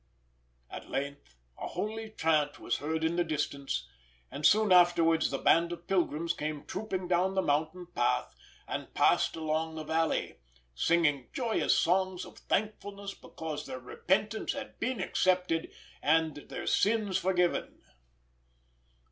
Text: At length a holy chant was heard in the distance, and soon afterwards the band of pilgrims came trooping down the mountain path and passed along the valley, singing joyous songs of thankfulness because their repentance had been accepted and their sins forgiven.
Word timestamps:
At 0.71 0.89
length 0.89 1.35
a 1.59 1.67
holy 1.67 2.09
chant 2.09 2.57
was 2.57 2.77
heard 2.77 3.03
in 3.03 3.17
the 3.17 3.23
distance, 3.23 3.87
and 4.31 4.43
soon 4.47 4.71
afterwards 4.71 5.29
the 5.29 5.37
band 5.37 5.71
of 5.71 5.85
pilgrims 5.85 6.33
came 6.33 6.65
trooping 6.65 7.07
down 7.07 7.35
the 7.35 7.41
mountain 7.43 7.85
path 7.85 8.33
and 8.67 8.91
passed 8.95 9.35
along 9.35 9.75
the 9.75 9.83
valley, 9.83 10.37
singing 10.73 11.29
joyous 11.33 11.77
songs 11.77 12.25
of 12.25 12.39
thankfulness 12.39 13.13
because 13.13 13.67
their 13.67 13.79
repentance 13.79 14.53
had 14.53 14.79
been 14.79 14.99
accepted 14.99 15.71
and 16.01 16.35
their 16.49 16.65
sins 16.65 17.19
forgiven. 17.19 17.83